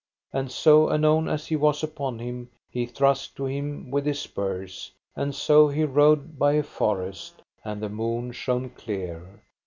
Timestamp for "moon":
7.89-8.31